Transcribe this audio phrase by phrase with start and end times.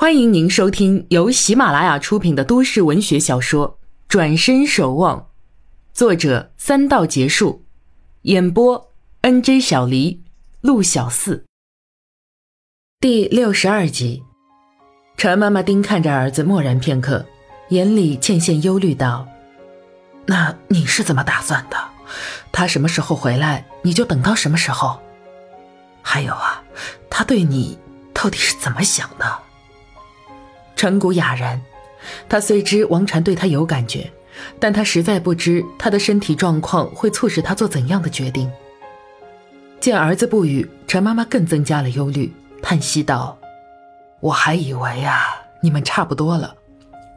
[0.00, 3.70] 欢迎您收听由喜马拉雅出品的都市文学小说
[4.06, 5.18] 《转身守望》，
[5.92, 7.64] 作者三道结束，
[8.22, 8.92] 演播
[9.22, 10.22] N J 小黎、
[10.60, 11.44] 陆小四。
[13.00, 14.22] 第六十二集，
[15.16, 17.26] 陈妈妈盯看着儿子，默然片刻，
[17.70, 19.26] 眼里渐现忧虑，道
[20.26, 21.76] ：“那你是怎么打算的？
[22.52, 25.00] 他什么时候回来，你就等到什么时候。
[26.02, 26.62] 还有啊，
[27.10, 27.76] 他对你
[28.14, 29.38] 到底是怎么想的？”
[30.78, 31.60] 陈谷哑然，
[32.28, 34.08] 他虽知王禅对他有感觉，
[34.60, 38.48] 但他实在不知他的身体状况会促使他做怎样的决定。
[39.80, 42.32] 见儿子不语，陈妈妈更增加了忧虑，
[42.62, 43.36] 叹息道
[44.22, 45.24] ：“我还以为啊，
[45.60, 46.54] 你们差不多了，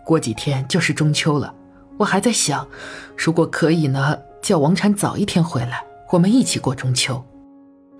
[0.03, 1.53] 过几天就是中秋了。
[1.99, 2.67] 我还在想，
[3.15, 7.23] 如果可以呢，叫王禅早一天回来，我们一起过中秋。”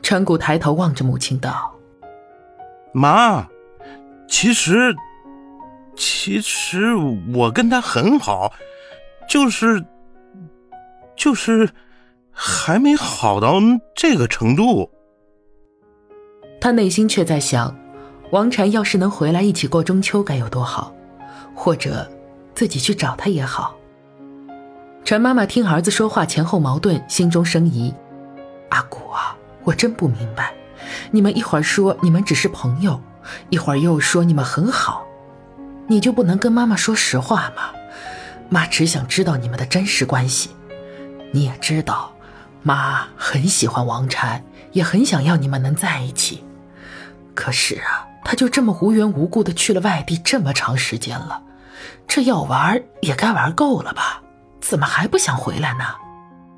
[0.02, 1.72] 陈谷抬头望着母亲道
[2.94, 3.48] ：“妈，
[4.28, 4.96] 其实……”
[6.04, 6.96] 其实
[7.32, 8.52] 我跟他很好，
[9.30, 9.86] 就是，
[11.16, 11.70] 就是
[12.32, 13.62] 还没好到
[13.96, 14.90] 这个程度。
[16.60, 17.78] 他内心却在想，
[18.32, 20.92] 王禅要是能回来一起过中秋该有多好，
[21.54, 22.10] 或者
[22.56, 23.78] 自己去找他也好。
[25.04, 27.94] 陈妈妈听儿子说话前后矛盾，心中生疑。
[28.70, 30.52] 阿古啊，我真不明白，
[31.12, 33.00] 你们一会儿说你们只是朋友，
[33.52, 35.06] 一会儿又说你们很好。
[35.88, 37.72] 你就不能跟妈妈说实话吗？
[38.50, 40.50] 妈只想知道你们的真实关系。
[41.32, 42.14] 你也知道，
[42.64, 46.44] 妈很喜欢王禅，也很想要你们能在一起。
[47.34, 51.42] 可是啊，他就这么无缘无故的去了外地这么长时间了，
[52.08, 54.22] 这要玩也该玩够了吧？
[54.60, 55.86] 怎么还不想回来呢？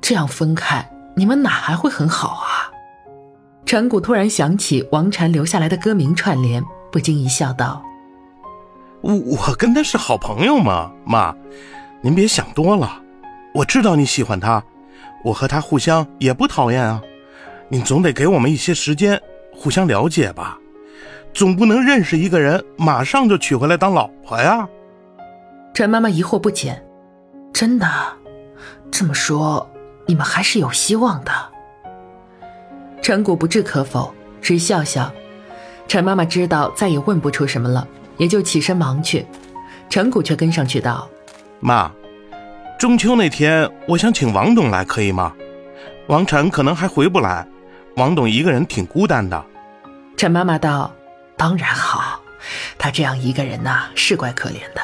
[0.00, 2.70] 这样分开，你们哪还会很好啊？
[3.64, 7.82] 陈谷突然想起王禅留下来的歌名串联，不禁一笑道。
[9.04, 11.36] 我我跟他是好朋友嘛，妈，
[12.00, 13.02] 您别想多了。
[13.52, 14.64] 我知道你喜欢他，
[15.22, 17.02] 我和他互相也不讨厌啊。
[17.68, 19.20] 你总得给我们一些时间，
[19.52, 20.58] 互相了解吧。
[21.34, 24.66] 总不能认识一个人，马上就娶回来当老婆呀。
[25.74, 26.82] 陈妈妈疑惑不解，
[27.52, 27.86] 真的？
[28.90, 29.70] 这么说，
[30.06, 31.30] 你们还是有希望的。
[33.02, 35.12] 陈谷不置可否，只笑笑。
[35.86, 37.86] 陈妈妈知道再也问不出什么了。
[38.16, 39.26] 也就起身忙去，
[39.90, 41.08] 陈谷却跟上去道
[41.60, 41.90] ：“妈，
[42.78, 45.34] 中秋那天我想请王董来，可以吗？
[46.06, 47.46] 王晨可能还回不来，
[47.96, 49.44] 王董一个人挺孤单的。”
[50.16, 50.94] 陈妈妈道
[51.36, 52.20] ：“当然好，
[52.78, 54.80] 他这样一个人呐，是怪可怜的。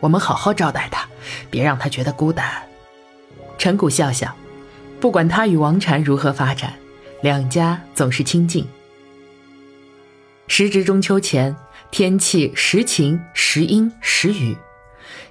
[0.00, 1.06] 我们好好招待他，
[1.50, 2.50] 别让他觉得孤单。”
[3.58, 4.34] 陈谷笑笑，
[5.00, 6.72] 不管他与王禅如何发展，
[7.20, 8.66] 两家总是亲近。
[10.48, 11.54] 时值中秋前。
[11.96, 14.56] 天气时晴时阴时雨，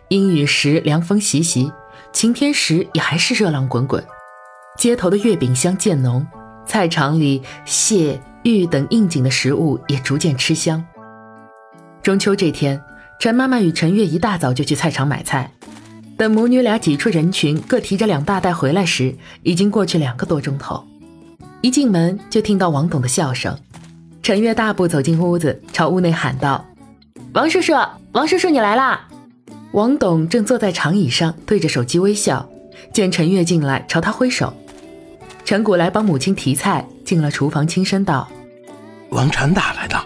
[0.08, 1.70] 阴雨时凉风习习，
[2.14, 4.02] 晴天时也还是热浪滚滚。
[4.78, 6.26] 街头的月饼香渐浓，
[6.66, 10.82] 菜场里蟹、玉等应景的食物也逐渐吃香。
[12.02, 12.82] 中秋这天，
[13.20, 15.52] 陈妈妈与陈月一大早就去菜场买菜，
[16.16, 20.82] 等母女俩挤出人群，各提着两大袋回来时，已经过去两个多钟头。
[21.60, 23.54] 一进门就听到王董的笑声。
[24.24, 26.66] 陈月大步走进屋子，朝屋内喊道
[27.36, 27.74] ：“王叔叔，
[28.14, 29.06] 王叔叔，你来啦！”
[29.74, 32.50] 王董正坐在长椅上，对着手机微笑。
[32.94, 34.54] 见陈月进来，朝他挥手。
[35.44, 38.26] 陈谷来帮母亲提菜，进了厨房，轻声道
[39.12, 40.02] ：“王禅打来的，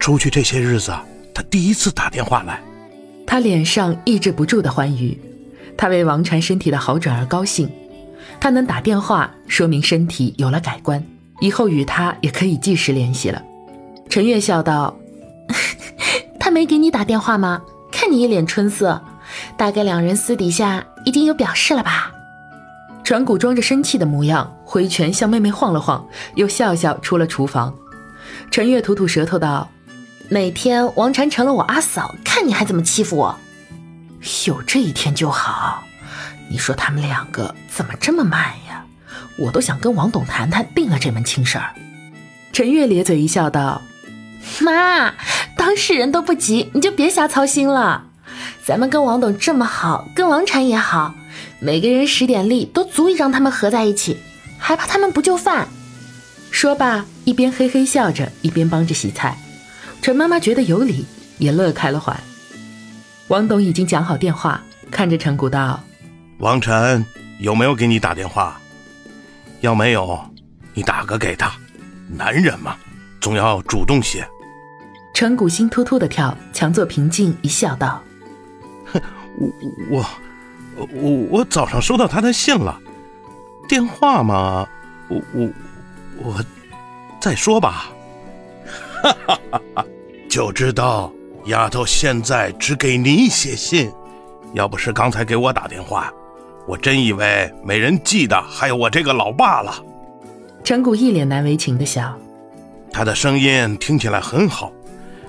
[0.00, 0.90] 出去这些日子，
[1.34, 2.58] 他第一次打电话来。”
[3.26, 5.20] 他脸上抑制不住的欢愉，
[5.76, 7.70] 他为王禅身体的好转而高兴。
[8.40, 11.04] 他能打电话，说明身体有了改观。
[11.44, 13.42] 以后与他也可以即时联系了。
[14.08, 14.96] 陈月笑道：
[16.40, 17.60] “他没给你打电话吗？
[17.92, 19.02] 看你一脸春色，
[19.54, 22.10] 大概两人私底下已经有表示了吧？”
[23.04, 27.74] 船谷装着生气的模样，挥拳向妹妹晃了晃，又笑笑出了厨房。
[28.50, 29.68] 陈月吐吐舌头道
[30.32, 33.38] ：“哪天王禅成了我阿嫂，看你还怎么欺负我？
[34.46, 35.84] 有这一天就好。
[36.48, 38.63] 你说他们两个怎么这么慢呀？”
[39.36, 41.74] 我都想跟王董谈谈，定了这门亲事儿。
[42.52, 43.82] 陈月咧嘴一笑，道
[44.62, 45.12] ：“妈，
[45.56, 48.04] 当事人都不急，你就别瞎操心了。
[48.64, 51.14] 咱们跟王董这么好，跟王禅也好，
[51.58, 54.16] 每个人使点力，都足以让他们合在一起，
[54.58, 55.66] 还怕他们不就范？”
[56.52, 59.36] 说罢，一边嘿嘿笑着，一边帮着洗菜。
[60.00, 61.04] 陈妈妈觉得有理，
[61.38, 62.16] 也乐开了怀。
[63.28, 65.82] 王董已经讲好电话，看着陈谷道
[66.38, 67.04] ：“王晨
[67.40, 68.60] 有没有给你打电话？”
[69.64, 70.20] 要没有，
[70.74, 71.50] 你打个给他。
[72.06, 72.76] 男人嘛，
[73.18, 74.28] 总要主动些。
[75.14, 78.02] 陈谷心突突的跳，强作平静，一笑道
[78.92, 80.04] ：“我
[80.76, 82.78] 我我我早上收到他的信了，
[83.66, 84.68] 电话嘛，
[85.08, 85.50] 我我
[86.18, 86.44] 我
[87.18, 87.86] 再说吧。”
[89.02, 89.86] 哈哈哈哈
[90.28, 91.10] 就知道
[91.46, 93.90] 丫头现在只给你写信，
[94.52, 96.12] 要不是刚才给我打电话，
[96.66, 99.82] 我真以为没人记得还有我这个老爸了。
[100.62, 102.18] 陈谷一脸难为情的笑，
[102.90, 104.72] 他的声音听起来很好，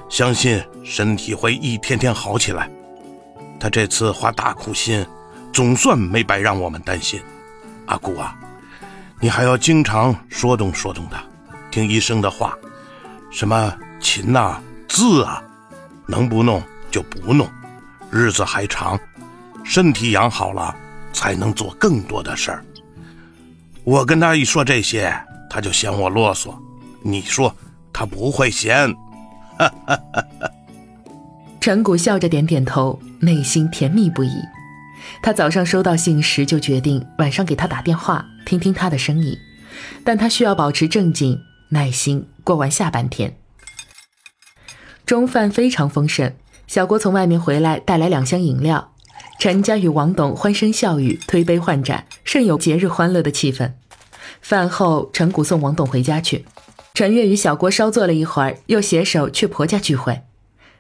[0.08, 2.70] 相信身体会一天天好起来。
[3.60, 5.06] 他这次花大苦心，
[5.52, 7.22] 总算没白让我们担心。
[7.88, 8.36] 阿姑啊，
[9.20, 11.22] 你还要经常说动说动他，
[11.70, 12.58] 听医生的话。
[13.32, 15.44] 什么琴呐、字啊，
[16.06, 17.50] 能不弄就不弄，
[18.10, 18.98] 日子还长，
[19.66, 20.74] 身体养好了
[21.16, 22.66] 才能做更多的事儿。
[23.86, 25.16] 我跟他一说这些，
[25.50, 26.54] 他就嫌我啰嗦。
[27.02, 27.56] 你说
[27.94, 28.94] 他不会嫌？
[29.58, 29.98] 哈 哈
[31.62, 34.42] 陈谷笑着点点头，内心甜蜜不已。
[35.22, 39.38] 他早上收到信时就决定晚上给他打电话，听听他的声音，
[40.04, 41.40] 但他需要保持正经。
[41.70, 43.38] 耐心过完下半天，
[45.06, 46.32] 中饭非常丰盛。
[46.68, 48.95] 小郭从外面回来，带来两箱饮料。
[49.46, 53.74] 陈家与王董欢声笑语，推杯换盏，甚有节日欢乐的气氛。
[54.42, 56.46] 饭后，陈谷送王董回家去。
[56.96, 60.22] 陈月与小郭稍坐了一会儿，又携手去婆家聚会。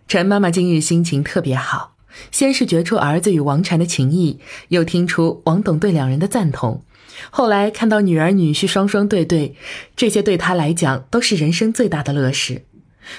[0.07, 1.93] 陈妈妈今日心情特别好，
[2.31, 4.39] 先是觉出儿子与王禅的情谊，
[4.69, 6.83] 又听出王董对两人的赞同。
[7.29, 9.55] 后来看到女儿女婿双双对对，
[9.95, 12.65] 这些对他来讲都是人生最大的乐事。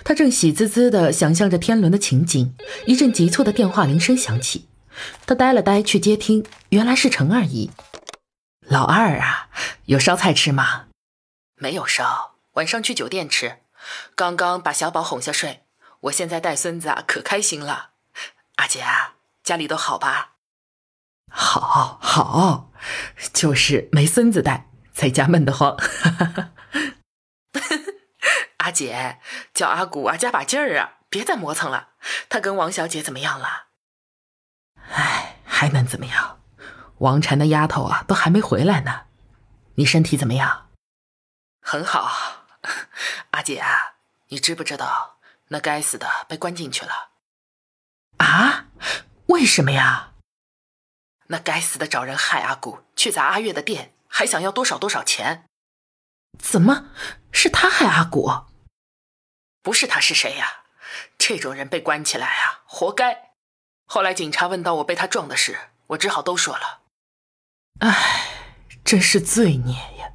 [0.03, 2.53] 他正喜滋滋地想象着天伦的情景，
[2.87, 4.65] 一阵急促的电话铃声响起。
[5.27, 7.71] 他呆了呆，去接听，原来是陈二姨。
[8.61, 9.49] 老二啊，
[9.85, 10.87] 有烧菜吃吗？
[11.57, 13.61] 没有烧，晚上去酒店吃。
[14.15, 15.65] 刚刚把小宝哄下睡，
[16.01, 17.91] 我现在带孙子啊，可开心了。
[18.57, 20.33] 阿姐啊，家里都好吧？
[21.31, 22.73] 好好，
[23.33, 25.77] 就是没孙子带，在家闷得慌。
[28.59, 29.21] 阿姐
[29.55, 31.91] 叫阿古啊，加把劲儿啊，别再磨蹭了。
[32.29, 33.66] 他跟王小姐怎么样了？
[35.57, 36.43] 哎，还能怎么样？
[36.99, 39.07] 王禅的丫头啊，都还没回来呢。
[39.77, 40.69] 你身体怎么样？
[41.63, 42.45] 很好。
[43.33, 43.95] 阿姐啊，
[44.29, 45.19] 你知不知道
[45.49, 47.11] 那该死的被关进去了？
[48.19, 48.67] 啊？
[49.29, 50.13] 为什么呀？
[51.29, 55.47] 那该死的找人害阿古，去砸阿月的店，还想要多少多少钱？
[56.39, 56.91] 怎么
[57.33, 58.31] 是他害阿古？
[59.63, 60.65] 不是他是谁呀？
[61.17, 63.26] 这种人被关起来啊，活该。
[63.87, 66.83] 后来警察问到我被他撞的事，我只好都说了。
[67.81, 68.29] 唉，
[68.85, 70.13] 真是罪孽呀！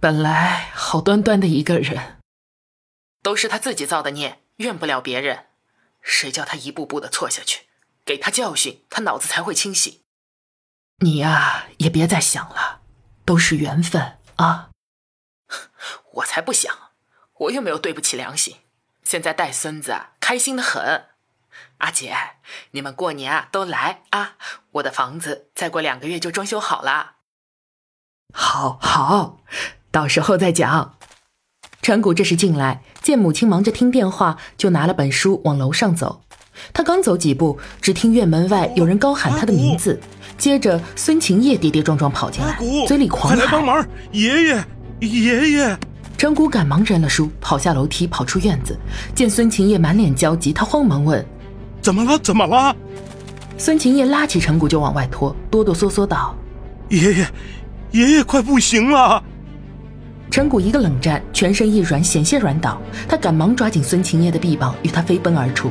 [0.00, 2.20] 本来好端端的一个人，
[3.22, 5.46] 都是他自己造的孽，怨不了别人。
[6.00, 7.66] 谁叫他一步步的错下去？
[8.04, 10.02] 给他教训，他脑子才会清醒。
[10.98, 12.82] 你呀，也别再想了，
[13.24, 14.70] 都是缘分啊！
[16.16, 16.92] 我才不想，
[17.32, 18.58] 我又没有对不起良心。
[19.02, 21.06] 现在带孙子，开心的很。
[21.78, 22.14] 阿姐，
[22.70, 24.32] 你们过年啊都来啊！
[24.72, 27.12] 我的房子再过两个月就装修好了。
[28.32, 29.38] 好，好，
[29.90, 30.96] 到时候再讲。
[31.82, 36.22] 陈谷这时进来，见母亲忙着听电话，就拿了本书往楼上走。
[36.72, 40.00] 他刚走几步，只听院门外有人高喊他的名字。
[40.38, 43.86] 接着，孙晴叶跌跌撞撞跑进来，嘴里狂喊：“快来帮忙！
[44.12, 44.64] 爷爷，
[45.00, 45.78] 爷爷！”
[46.16, 48.78] 陈谷赶忙扔了书，跑下楼梯，跑出院子。
[49.14, 51.24] 见孙晴叶满脸焦急，他慌忙问
[51.84, 52.18] ：“怎么了？
[52.18, 52.74] 怎么了？”
[53.58, 56.34] 孙晴叶拉起陈谷就往外拖，哆哆嗦嗦道
[56.88, 57.26] ：“爷爷，
[57.90, 59.22] 爷爷快不行了！”
[60.30, 62.80] 陈谷一个冷战，全身一软，险些软倒。
[63.06, 65.70] 他赶忙抓紧孙晴叶的臂膀，与他飞奔而出。